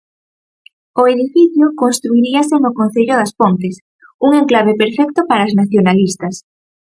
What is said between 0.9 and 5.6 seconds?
O edificio construiríase no concello das Pontes, un "enclave perfecto" para as